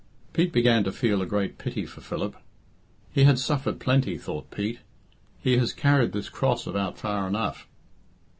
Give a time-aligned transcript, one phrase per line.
[0.33, 2.35] Pete began to feel a great pity for Philip.
[3.11, 4.79] "He had suffered plenty," thought Pete.
[5.39, 7.67] "He has carried this cross about far enough."